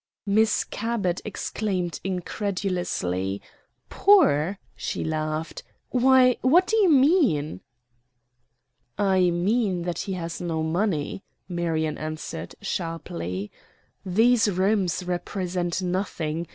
[0.25, 3.39] Miss Cabot exclaimed incredulously,
[3.87, 5.61] "Poor!" She laughed.
[5.91, 7.61] "Why, what do you mean?"
[8.97, 13.51] "I mean that he has no money," Marion answered, sharply.
[14.03, 16.47] "These rooms represent nothing.